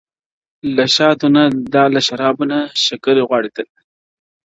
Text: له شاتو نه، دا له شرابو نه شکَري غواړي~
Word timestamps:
له 0.75 0.85
شاتو 0.95 1.27
نه، 1.35 1.43
دا 1.73 1.83
له 1.93 1.99
شرابو 2.07 2.43
نه 2.51 2.57
شکَري 2.85 3.21
غواړي~ 3.27 3.49